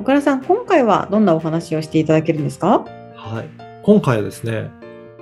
[0.00, 2.84] 岡田さん今回はどんなお話をしていただけるんですか？
[3.16, 3.48] はい。
[3.82, 4.70] 今回はですね、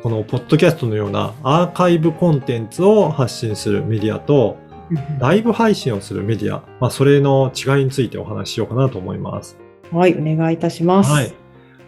[0.03, 4.59] このポッドキャストのようなアーカイブコンテンツを発信するメディアと、
[5.19, 9.59] ライブ配信をするメディア、まあ、それの違いについてお話ししようかなと思います。
[9.91, 11.33] はいお願いいたしますはい。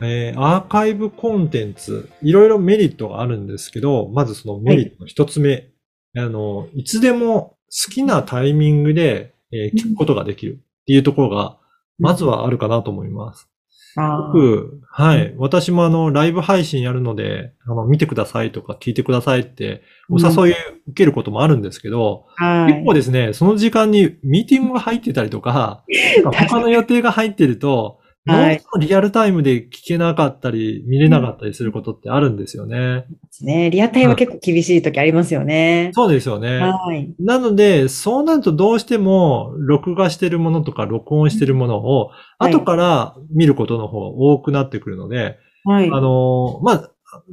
[0.01, 5.69] えーアーカイブコンテンツ、いろいろメリットがあるんですけど、まずそのメリットの一つ目、
[6.17, 11.59] あの、いつでも好きなタイミングで、えー聞くことができるっていうところが、
[11.99, 13.49] まずはあるかなと思います。
[13.97, 15.35] 僕、はい。
[15.39, 20.59] 私もあの、ライブ配信やるので、あの、見てくださいとか聞いてくださいって、お誘い受
[20.95, 25.85] けることもあるんですけど、はい結構ですね、その時間にミーティングが入ってたりとか、
[26.33, 28.57] 他の予定が入ってると、はい。
[28.57, 33.07] どうしてもリアルタイムで聞けなかったり、見れなかったりすることってあるんですよね。
[33.43, 33.71] ね。
[33.71, 35.91] リアタイは結構厳しい時ありますよね。
[35.95, 36.59] そうですよね。
[36.59, 37.15] はい。
[37.19, 42.53] なので、そうなるとどうしても、録画してるものとか、録音してるものを、はい。
[42.53, 45.87] 後から見ることの方が多くなってくるので、はい。
[45.87, 46.93] あの、まあ、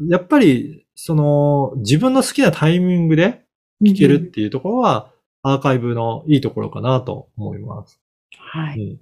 [0.10, 3.44] やっぱり、その、自分の好きなタイミングで
[3.84, 8.02] 聞けるっていうところは、アーカイブのいいところかなと思います。
[8.38, 9.00] はい。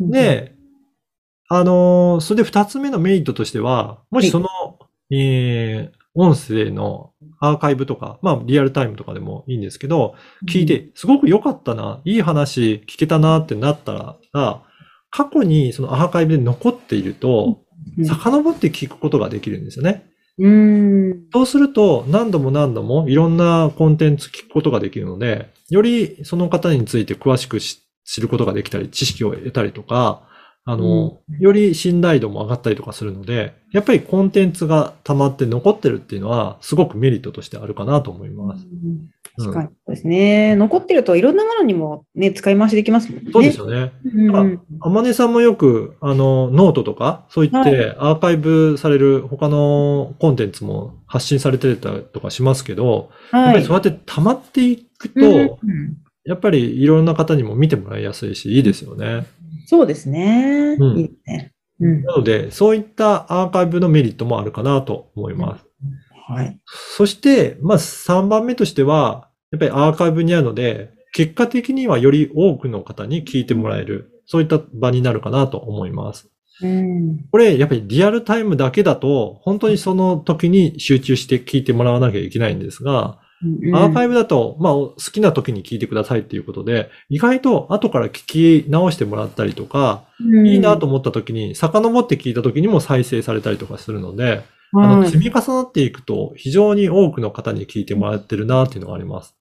[0.00, 0.10] うん。
[0.10, 0.54] で、
[1.48, 4.48] あの、それで二つ目のメリットとしては、もしその、
[5.10, 10.14] えー、音声のアーカイブとか、まあ、リアルタイムとかでもいいんですけど、
[10.48, 13.92] 聞いて、すごく良かったな、いい話聞けたなってなった
[14.32, 14.62] ら、
[15.10, 17.60] 過去にそのアーカイブで残っていると、
[17.98, 18.06] うん。
[18.06, 20.06] 遡って聞くことができるんですよね。
[20.38, 21.26] うーん。
[21.32, 30.26] そうすると、何度も何度もいろんなコンテンツ聞くことができるので、よりその方について詳しくし知ることができたり、知識を得たりとか、
[30.66, 38.64] あの、より信頼度も上がったりとかするので、やっぱりコンテンツが溜まって残ってるっていうのは、すごくメリットとしてあるかなと思います。
[38.64, 40.54] うん確かにそうですね。
[40.54, 43.30] 残ってるといろんなものにもね、使い回しできますもんね。
[43.32, 43.92] そうですよね。
[44.04, 53.58] うんうんあまねさんもよく、あの、ノートとか、そう言ってアーカイブされる他のコンテンツも発信されてたりとかしますけど、やっぱはい。
[53.58, 55.96] りそうやって溜まっていくと、うん
[56.26, 59.26] やっぱりいろんな方にも見てもらいやすいし、いいですよね。
[59.66, 60.76] そうですね。
[60.78, 61.52] うんいいですね。
[61.80, 62.02] うん。
[62.02, 65.64] なので、そういったアーカイブのメリットもあるかなと思います。
[66.28, 66.58] はい。
[66.66, 76.28] そして、まあ、3番目としては、やっぱりアーカイブにあるので、結果的にはより多くの方に聞いてもらえる、そういった場になるかなと思います。
[76.62, 77.18] うん。
[77.30, 83.18] これ、やっぱりリアルタイムだけだと、本当にその時に集中して聞いてもらわなきゃいけないんですが、
[83.74, 90.04] アーカイブブだと、まあ、好きな時に聞いてくださいっていうことで、意外と後から聞き直してもらったりとか、
[90.46, 94.44] いいなと思った時に、遡って聞いた時にも再生されたりとかするので、
[94.76, 99.36] あの、積み重なっていくと、非常に多くの方に聞いてもらってるなっていうのがあります。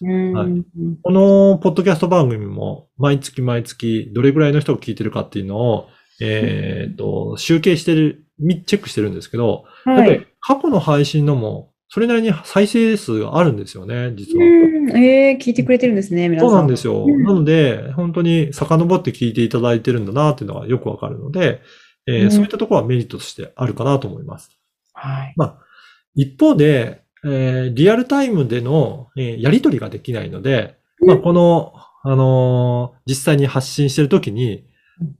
[0.00, 0.64] はい。
[1.02, 5.88] このポッドキャスト番組も、毎月毎月、どれぐらいの人が聞いてるかっていうのを、
[6.20, 10.26] えっと、集計してる、みチェックしてるんですけど、はい。
[10.40, 14.44] 過去の配信のも、それなりに再生数があるんですよね、実は。
[14.44, 16.50] うんえー、聞いてくれてるんですね、皆さん。
[16.50, 17.04] そうなんですよ。
[17.04, 21.60] うんなので、本当に遡って聞いていただいてるんだなっていうのがよくわかるので、
[22.08, 24.50] えーうんそういったところはメリットとしてあるかなと思います。
[24.92, 25.34] はい。
[25.36, 25.58] まあ、
[26.16, 34.64] 一方で、えーリアルタイムでの、えーやり取りができないので、まあ、この、あのー実際に発信してるときに、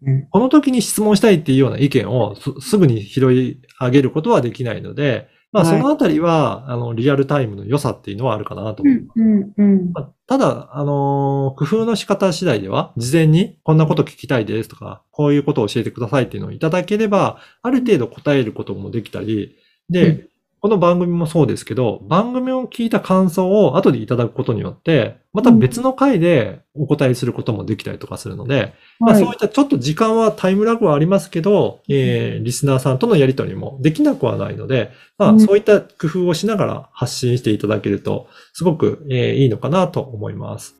[0.04, 5.78] うんこの時に質問したいっていうような意見をすすぐに拾い上げることはできないので、まあ、はい。
[5.78, 9.20] そのあたりは、あの、リアルタイムの良さっていうのはあるかなとう思います。
[9.20, 9.92] んうんうん。
[9.92, 19.54] まあただ、あのー工夫の仕方次第では、事前にこんなこと聞きたいですとか、こういうことを教えてくださいっていうのをいただければ、ある程度答えることもできたり、
[19.90, 20.28] で、うん
[20.64, 40.76] この番組もそうですけど、番組を聞いた感想を後でいただくことによって、また別の回でお答えすることもできたりとかするので、まあはいそういったちょっと時間はタイムラグはありますけど、えーリスナーさんとのやりとりもできなくはないので、まうんあそういった工夫をしながら発信していただけると、すごく、えーいいのかなと思います。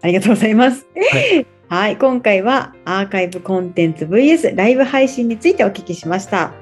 [0.00, 0.86] ありがとうございます。
[0.96, 6.54] は はい、今回はアーカイブコンテンツ VS ライブ配信についてお聞きしました。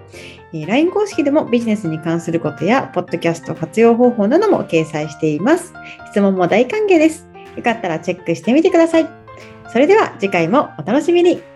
[0.52, 5.72] LINE 公式でもビジネスに関することや、ポッドキャスト活用方法なども掲載しています。
[6.10, 7.28] 質問も大歓迎です。
[7.56, 9.08] よかったらチェックしてみてください。
[9.72, 11.55] それでは次回もお楽しみに。